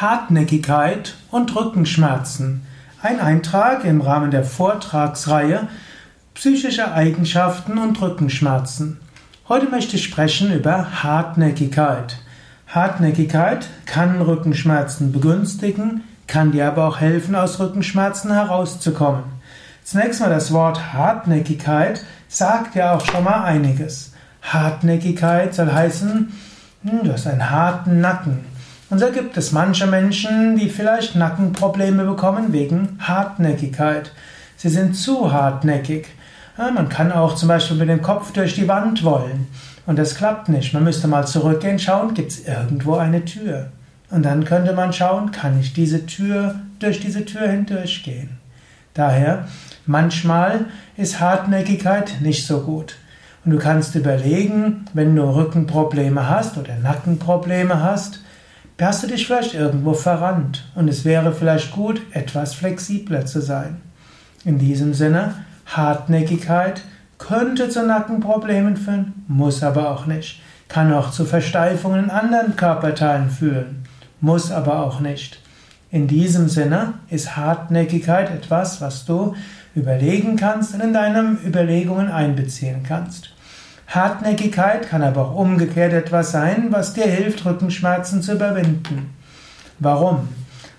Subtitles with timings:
[0.00, 2.62] Hartnäckigkeit und Rückenschmerzen.
[3.02, 5.68] Ein Eintrag im Rahmen der Vortragsreihe
[6.32, 8.98] Psychische Eigenschaften und Rückenschmerzen.
[9.46, 12.16] Heute möchte ich sprechen über Hartnäckigkeit.
[12.66, 19.24] Hartnäckigkeit kann Rückenschmerzen begünstigen, kann dir aber auch helfen, aus Rückenschmerzen herauszukommen.
[19.84, 24.14] Zunächst mal das Wort Hartnäckigkeit sagt ja auch schon mal einiges.
[24.40, 26.32] Hartnäckigkeit soll heißen,
[26.84, 28.59] hm, du hast einen harten Nacken.
[28.90, 34.10] Und so gibt es manche Menschen, die vielleicht Nackenprobleme bekommen wegen Hartnäckigkeit.
[34.56, 36.08] Sie sind zu hartnäckig.
[36.58, 39.46] Ja, man kann auch zum Beispiel mit dem Kopf durch die Wand wollen.
[39.86, 40.74] Und das klappt nicht.
[40.74, 43.68] Man müsste mal zurückgehen, schauen, gibt es irgendwo eine Tür.
[44.10, 48.38] Und dann könnte man schauen, kann ich diese Tür durch diese Tür hindurchgehen.
[48.94, 49.46] Daher,
[49.86, 52.96] manchmal ist Hartnäckigkeit nicht so gut.
[53.44, 58.20] Und du kannst überlegen, wenn du Rückenprobleme hast oder Nackenprobleme hast,
[58.82, 63.80] hast du dich vielleicht irgendwo verrannt und es wäre vielleicht gut, etwas flexibler zu sein.
[64.44, 65.34] In diesem Sinne,
[65.66, 66.82] Hartnäckigkeit
[67.18, 70.40] könnte zu Nackenproblemen führen, muss aber auch nicht.
[70.68, 73.82] Kann auch zu Versteifungen in anderen Körperteilen führen,
[74.20, 75.40] muss aber auch nicht.
[75.90, 79.34] In diesem Sinne ist Hartnäckigkeit etwas, was du
[79.74, 83.34] überlegen kannst und in deinen Überlegungen einbeziehen kannst.
[83.90, 89.12] Hartnäckigkeit kann aber auch umgekehrt etwas sein, was dir hilft, Rückenschmerzen zu überwinden.
[89.80, 90.28] Warum?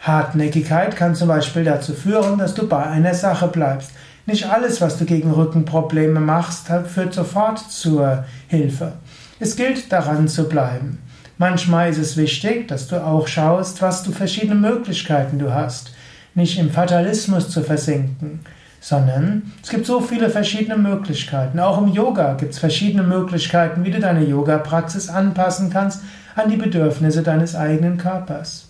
[0.00, 3.90] Hartnäckigkeit kann zum Beispiel dazu führen, dass du bei einer Sache bleibst.
[4.24, 8.94] Nicht alles, was du gegen Rückenprobleme machst, führt sofort zur Hilfe.
[9.38, 10.98] Es gilt daran zu bleiben.
[11.36, 15.94] Manchmal ist es wichtig, dass du auch schaust, was du verschiedene Möglichkeiten du hast.
[16.34, 18.40] Nicht im Fatalismus zu versinken
[18.84, 21.58] sondern es gibt so viele verschiedene Möglichkeiten.
[21.58, 26.02] Auch im Yoga gibt es verschiedene Möglichkeiten, wie du deine Yoga-Praxis anpassen kannst
[26.36, 28.68] an die Bedürfnisse deines eigenen Körpers.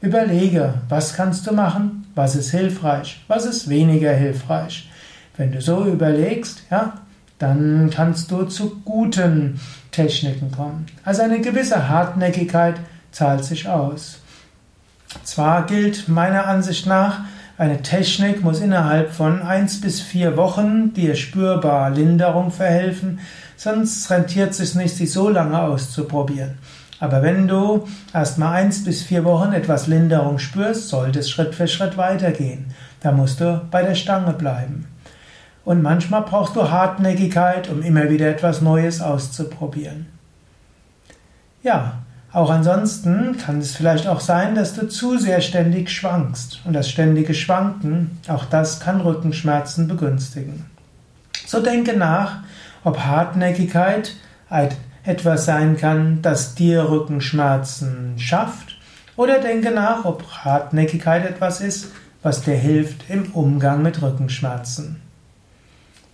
[0.00, 4.88] Überlege, was kannst du machen, was ist hilfreich, was ist weniger hilfreich.
[5.36, 6.92] Wenn du so überlegst, ja,
[7.40, 9.58] dann kannst du zu guten
[9.90, 10.86] Techniken kommen.
[11.02, 12.76] Also eine gewisse Hartnäckigkeit
[13.10, 14.20] zahlt sich aus.
[15.24, 17.22] Zwar gilt meiner Ansicht nach,
[17.58, 23.18] eine Technik muss innerhalb von eins bis vier Wochen dir spürbar Linderung verhelfen,
[23.56, 26.58] sonst rentiert es sich nicht, sie so lange auszuprobieren.
[27.00, 31.54] Aber wenn du erst mal eins bis vier Wochen etwas Linderung spürst, sollte es Schritt
[31.54, 32.66] für Schritt weitergehen.
[33.00, 34.86] Da musst du bei der Stange bleiben.
[35.64, 40.06] Und manchmal brauchst du Hartnäckigkeit, um immer wieder etwas Neues auszuprobieren.
[41.62, 41.98] Ja,
[42.32, 46.60] auch ansonsten kann es vielleicht auch sein, dass du zu sehr ständig schwankst.
[46.64, 50.66] Und das ständige Schwanken, auch das kann Rückenschmerzen begünstigen.
[51.46, 52.40] So denke nach,
[52.84, 54.12] ob Hartnäckigkeit
[55.04, 58.76] etwas sein kann, das dir Rückenschmerzen schafft.
[59.16, 65.00] Oder denke nach, ob Hartnäckigkeit etwas ist, was dir hilft im Umgang mit Rückenschmerzen.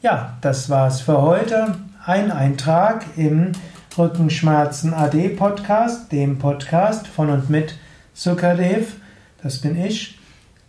[0.00, 1.74] Ja, das war's für heute.
[2.06, 3.52] Ein Eintrag im
[3.98, 7.74] Rückenschmerzen AD Podcast, dem Podcast von und mit
[8.14, 8.94] Sukadev,
[9.42, 10.18] das bin ich,